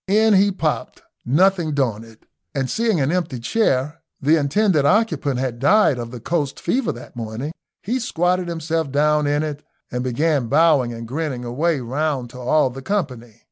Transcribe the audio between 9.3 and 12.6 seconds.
it, and began bowing and grinning away round to